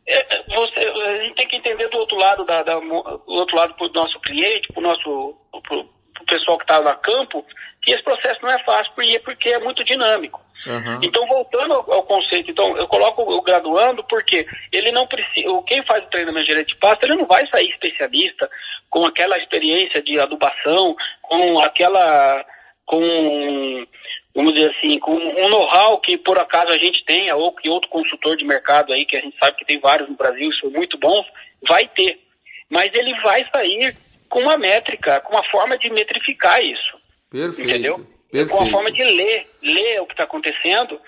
[0.08, 3.74] É, você, a gente tem que entender do outro lado, da, da do outro lado
[3.76, 7.46] para o nosso cliente, para o nosso pro, pro pessoal que está lá no campo,
[7.82, 10.43] que esse processo não é fácil porque, porque é muito dinâmico.
[10.66, 11.00] Uhum.
[11.04, 15.84] Então, voltando ao, ao, conceito, então, eu coloco o graduando porque ele não precisa, quem
[15.84, 18.50] faz o treinamento de gerente de pasto, ele não vai sair especialista
[18.90, 22.46] com aquela experiência de adubação, com aquela,
[22.86, 23.86] com,
[24.34, 27.90] vamos dizer assim, com um know-how que por acaso a gente tenha, ou que outro
[27.90, 30.98] consultor de mercado aí, que a gente sabe que tem vários no Brasil, são muito
[30.98, 31.26] bons,
[31.68, 32.22] vai ter.
[32.70, 33.98] Mas ele vai sair
[34.30, 36.98] com uma métrica, com uma forma de metrificar isso.
[37.30, 37.70] Perfeito.
[37.70, 38.13] Entendeu?
[38.34, 38.50] Perfeito.
[38.50, 41.00] Com a forma de ler, ler o que está acontecendo.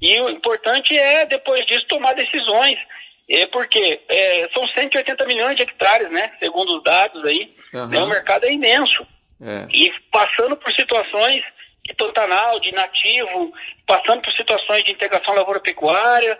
[0.00, 2.76] E o importante é, depois disso, tomar decisões.
[3.30, 6.32] É porque é, são 180 milhões de hectares, né?
[6.40, 7.54] Segundo os dados aí.
[7.72, 7.86] Uhum.
[7.86, 9.06] Né, o mercado é imenso.
[9.40, 9.68] É.
[9.72, 11.44] E passando por situações
[11.84, 13.52] de totanal, de nativo,
[13.86, 16.36] passando por situações de integração lavoura-pecuária,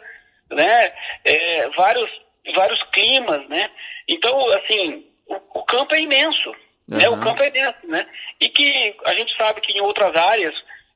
[0.51, 0.93] né?
[1.25, 2.11] É, vários,
[2.53, 3.71] vários climas, né?
[4.09, 6.53] Então, assim, o, o campo é imenso.
[6.91, 6.99] Uhum.
[6.99, 7.09] Né?
[7.09, 8.07] O campo é dentro, né?
[8.41, 10.55] E que a gente sabe que em outras áreas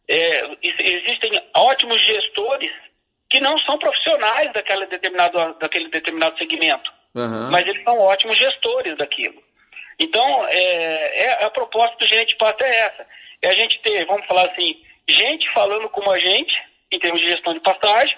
[0.08, 2.72] é, existem ótimos gestores
[3.28, 7.50] que não são profissionais daquele determinado, daquele determinado segmento, uhum.
[7.50, 9.42] mas eles são ótimos gestores daquilo.
[9.98, 13.06] Então, é, é, a proposta do gerente de pasto é essa.
[13.42, 17.28] É a gente ter, vamos falar assim, gente falando como a gente, em termos de
[17.28, 18.16] gestão de pastagem,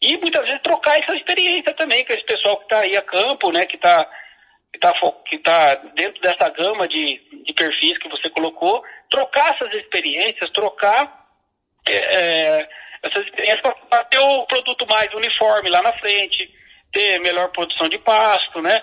[0.00, 3.52] e muitas vezes trocar essa experiência também com esse pessoal que está aí a campo,
[3.52, 4.08] né, que está
[4.72, 4.92] que está
[5.26, 11.26] que tá dentro dessa gama de, de perfis que você colocou, trocar essas experiências, trocar
[11.86, 12.68] é, é
[13.02, 16.52] essas experiências para ter o produto mais uniforme lá na frente,
[16.92, 18.82] ter melhor produção de pasto, né?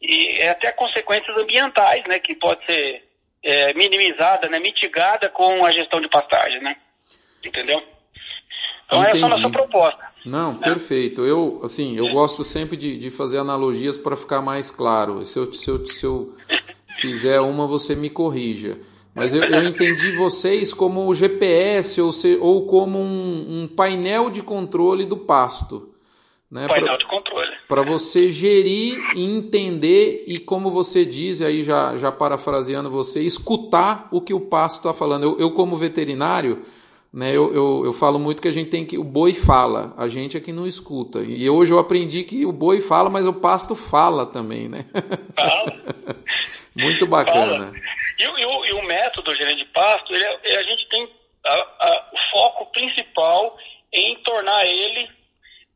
[0.00, 2.18] E é até consequências ambientais, né?
[2.18, 3.06] Que pode ser
[3.42, 4.58] é, minimizada, né?
[4.58, 6.76] Mitigada com a gestão de pastagem, né?
[7.44, 7.86] Entendeu?
[8.86, 9.18] Então Entendi.
[9.18, 10.08] essa é a nossa proposta.
[10.28, 11.22] Não, perfeito.
[11.22, 15.24] Eu, assim, eu gosto sempre de, de fazer analogias para ficar mais claro.
[15.24, 16.34] Se eu, se, eu, se eu
[17.00, 18.78] fizer uma, você me corrija.
[19.14, 24.30] Mas eu, eu entendi vocês como o GPS ou, se, ou como um, um, painel
[24.30, 25.94] de controle do pasto.
[26.50, 26.68] Né?
[26.68, 27.50] Painel pra, de controle.
[27.66, 34.08] Para você gerir e entender e, como você diz, aí já, já parafraseando você, escutar
[34.12, 35.24] o que o pasto está falando.
[35.24, 36.62] Eu, eu, como veterinário,
[37.12, 38.98] né, eu, eu, eu, falo muito que a gente tem que.
[38.98, 41.20] O boi fala, a gente é que não escuta.
[41.20, 44.84] E hoje eu aprendi que o boi fala, mas o pasto fala também, né?
[45.34, 46.16] Fala.
[46.76, 47.72] muito bacana.
[48.18, 51.10] E, e, o, e, o, método gerente de pasto, ele, é, a gente tem
[51.46, 53.56] a, a, o foco principal
[53.92, 55.08] em tornar ele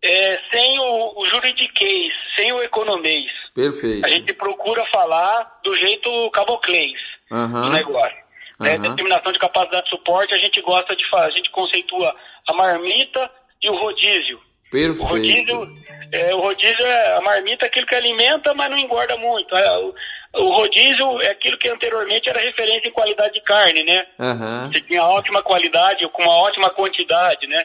[0.03, 3.33] é, sem o, o juridiquês, sem o economês.
[3.55, 4.05] Perfeito.
[4.05, 7.63] A gente procura falar do jeito caboclês uhum.
[7.63, 8.22] do negócio.
[8.63, 8.77] Né?
[8.77, 8.83] Uhum.
[8.83, 12.15] Determinação de capacidade de suporte, a gente gosta de fazer, a gente conceitua
[12.47, 14.41] a marmita e o rodízio.
[14.71, 15.03] Perfeito.
[15.03, 15.77] O rodízio,
[16.11, 19.55] é, o rodízio é a marmita, aquilo que alimenta, mas não engorda muito.
[19.55, 19.95] É, o,
[20.35, 24.07] o, rodízio é aquilo que anteriormente era referência em qualidade de carne, né?
[24.19, 24.73] Uhum.
[24.73, 27.65] Você tinha ótima qualidade, com uma ótima quantidade, né?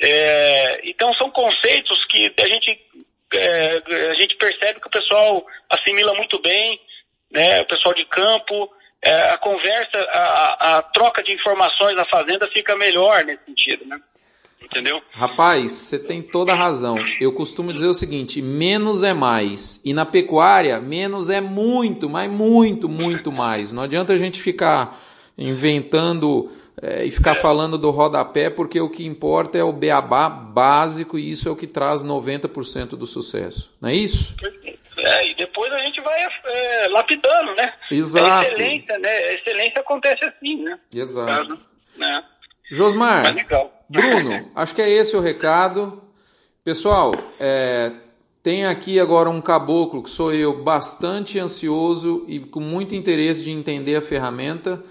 [0.00, 2.80] É, então são conceitos que a gente,
[3.34, 6.80] é, a gente percebe que o pessoal assimila muito bem,
[7.30, 7.60] né?
[7.60, 8.68] O pessoal de campo,
[9.02, 14.00] é, a conversa, a, a, troca de informações na fazenda fica melhor nesse sentido, né?
[14.62, 15.02] Entendeu?
[15.10, 16.94] Rapaz, você tem toda a razão.
[17.20, 19.82] Eu costumo dizer o seguinte: menos é mais.
[19.84, 23.72] E na pecuária, menos é muito, mas muito, muito mais.
[23.72, 24.98] Não adianta a gente ficar
[25.36, 26.50] inventando
[26.80, 31.30] é, e ficar falando do rodapé, porque o que importa é o beabá básico e
[31.30, 33.70] isso é o que traz 90% do sucesso.
[33.80, 34.34] Não é isso?
[34.36, 34.81] Perfeito.
[34.96, 37.72] É, e depois a gente vai é, lapidando, né?
[37.90, 38.26] Exato.
[38.26, 39.08] A excelência, né?
[39.08, 40.78] A excelência acontece assim, né?
[40.94, 41.58] Exato.
[41.96, 42.24] Né?
[42.70, 43.34] Josmar,
[43.88, 46.02] Bruno, acho que é esse o recado.
[46.64, 47.92] Pessoal, é,
[48.42, 53.50] tem aqui agora um caboclo que sou eu, bastante ansioso e com muito interesse de
[53.50, 54.82] entender a ferramenta.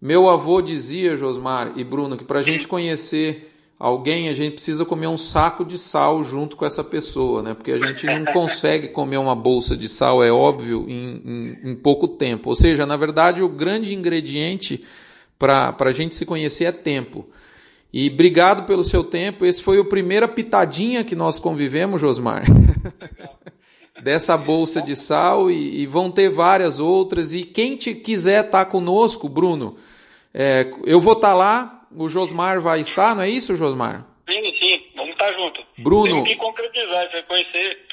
[0.00, 4.84] Meu avô dizia, Josmar e Bruno, que para a gente conhecer alguém, a gente precisa
[4.84, 7.54] comer um saco de sal junto com essa pessoa, né?
[7.54, 11.74] Porque a gente não consegue comer uma bolsa de sal, é óbvio, em, em, em
[11.74, 12.48] pouco tempo.
[12.48, 14.84] Ou seja, na verdade, o grande ingrediente
[15.38, 17.28] para a gente se conhecer é tempo.
[17.92, 19.44] E obrigado pelo seu tempo.
[19.44, 22.44] Esse foi o primeira pitadinha que nós convivemos, Josmar.
[24.02, 27.32] Dessa bolsa de sal e, e, vão ter várias outras.
[27.32, 29.76] E quem te quiser estar tá conosco, Bruno,
[30.32, 34.06] é, eu vou estar tá lá, o Josmar vai estar, não é isso, Josmar?
[34.28, 35.60] Sim, sim, vamos estar tá junto.
[35.78, 36.14] Bruno.
[36.14, 37.84] Tem que concretizar, você conhecer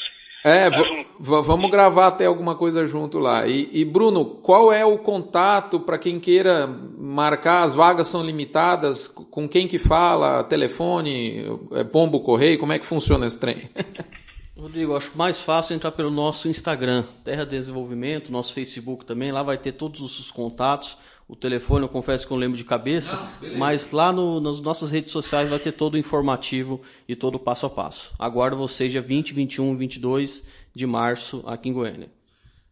[0.44, 0.72] é,
[1.20, 3.48] vamos gravar até alguma coisa junto lá.
[3.48, 6.66] E, e Bruno, qual é o contato para quem queira
[6.98, 7.62] marcar?
[7.62, 9.08] As vagas são limitadas.
[9.08, 10.44] Com quem que fala?
[10.44, 11.46] Telefone?
[11.74, 12.58] É pombo correio?
[12.58, 13.70] Como é que funciona esse trem?
[14.58, 19.32] Rodrigo, acho mais fácil entrar pelo nosso Instagram, Terra Desenvolvimento, nosso Facebook também.
[19.32, 20.98] Lá vai ter todos os contatos.
[21.32, 24.60] O telefone, eu confesso que eu não lembro de cabeça, não, mas lá no, nas
[24.60, 28.14] nossas redes sociais vai ter todo o informativo e todo o passo a passo.
[28.20, 32.10] Aguardo vocês dia 20, 21, 22 de março aqui em Goiânia.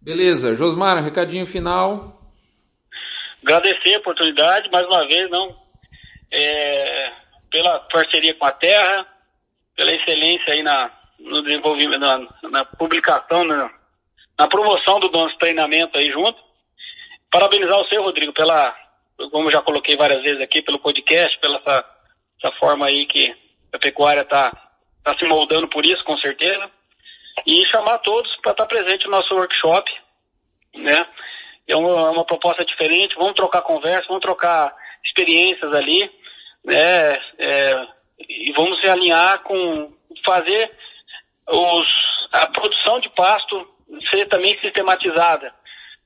[0.01, 0.55] Beleza.
[0.55, 2.21] Josmar, recadinho final.
[3.41, 5.55] Agradecer a oportunidade, mais uma vez, não
[6.29, 7.13] é,
[7.49, 9.07] pela parceria com a Terra,
[9.73, 13.71] pela excelência aí na, no desenvolvimento, na, na publicação, na,
[14.37, 16.48] na promoção do nosso treinamento aí junto
[17.31, 18.75] parabenizar o seu, Rodrigo, pela,
[19.31, 21.85] como já coloquei várias vezes aqui, pelo podcast, pela essa,
[22.41, 23.35] essa forma aí que
[23.73, 24.51] a pecuária está
[25.03, 26.69] tá se moldando por isso, com certeza.
[27.45, 29.91] E chamar todos para estar tá presente no nosso workshop,
[30.75, 31.07] né?
[31.67, 36.11] É uma, é uma, proposta diferente, vamos trocar conversa, vamos trocar experiências ali,
[36.63, 37.13] né?
[37.37, 37.87] É,
[38.27, 39.93] e vamos se alinhar com
[40.25, 40.71] fazer
[41.47, 43.67] os, a produção de pasto
[44.09, 45.53] ser também sistematizada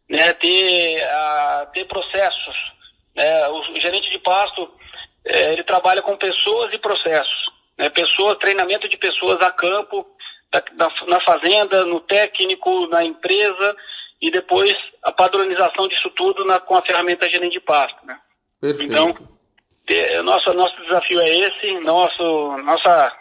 [0.10, 2.74] né, ter, a, ter processos.
[3.16, 3.48] Né?
[3.50, 4.70] O, gerente de pasto,
[5.26, 7.52] é, ele trabalha com pessoas e processos.
[7.78, 7.90] Né?
[7.90, 10.06] Pessoas, treinamento de pessoas a campo,
[10.52, 13.76] da, na, na fazenda, no técnico, na empresa,
[14.22, 18.06] e depois a padronização disso tudo na, com a ferramenta gerente de pasto.
[18.06, 18.18] Né?
[18.62, 18.92] Perfeito.
[18.92, 19.14] Então,
[19.86, 23.12] ter, nosso, nosso desafio é esse, nosso, nossa,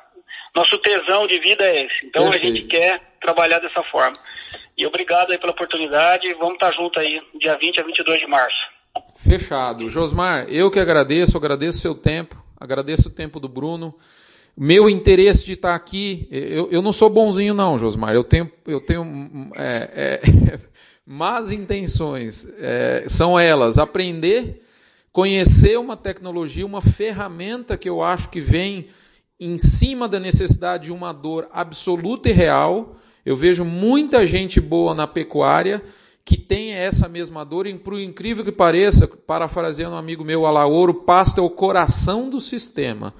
[0.54, 2.06] nosso tesão de vida é esse.
[2.06, 2.44] Então Perfeito.
[2.44, 4.16] a gente quer trabalhar dessa forma.
[4.76, 6.32] E obrigado aí pela oportunidade.
[6.34, 8.72] Vamos estar junto aí, dia 20 a 22 de março.
[9.16, 9.88] Fechado.
[9.88, 13.94] Josmar, eu que agradeço, agradeço o seu tempo, agradeço o tempo do Bruno.
[14.56, 18.14] Meu interesse de estar aqui, eu, eu não sou bonzinho não, Josmar.
[18.14, 20.58] Eu tenho, eu tenho é, é,
[21.06, 22.46] más intenções.
[22.58, 24.62] É, são elas, aprender,
[25.10, 28.88] conhecer uma tecnologia, uma ferramenta que eu acho que vem
[29.44, 34.94] em cima da necessidade de uma dor absoluta e real, eu vejo muita gente boa
[34.94, 35.82] na pecuária
[36.24, 40.94] que tem essa mesma dor, e por incrível que pareça, parafraseando um amigo meu, Alaouro,
[40.94, 43.12] pasto é o coração do sistema.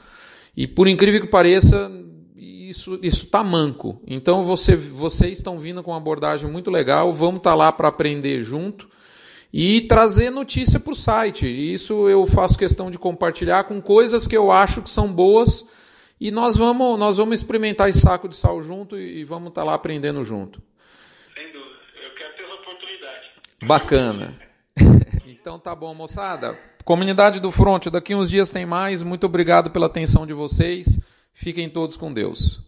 [0.57, 1.91] E por incrível que pareça,
[2.37, 4.01] isso isso tá manco.
[4.07, 7.89] Então você, vocês estão vindo com uma abordagem muito legal, vamos estar tá lá para
[7.89, 8.89] aprender junto
[9.53, 11.47] e trazer notícia para o site.
[11.47, 15.67] Isso eu faço questão de compartilhar com coisas que eu acho que são boas
[16.23, 19.65] e nós vamos, nós vamos experimentar esse saco de sal junto e, vamos estar tá
[19.65, 20.63] lá aprendendo junto.
[21.35, 21.75] Sem dúvida.
[22.01, 23.31] Eu quero ter essa oportunidade.
[23.65, 24.39] Bacana.
[25.27, 26.57] então tá bom, moçada.
[26.85, 29.03] Comunidade do Front, daqui uns dias tem mais.
[29.03, 31.01] Muito obrigado pela atenção de vocês.
[31.33, 32.61] Fiquem todos com Deus.